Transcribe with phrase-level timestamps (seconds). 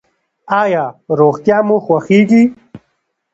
[0.61, 0.83] ایا
[1.19, 2.43] روغتیا مو خوښیږي؟